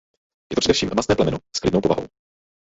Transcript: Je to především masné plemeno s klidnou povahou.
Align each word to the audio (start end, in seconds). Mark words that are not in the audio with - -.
Je 0.51 0.55
to 0.55 0.61
především 0.61 0.89
masné 0.95 1.15
plemeno 1.15 1.37
s 1.55 1.59
klidnou 1.59 1.81
povahou. 1.81 2.07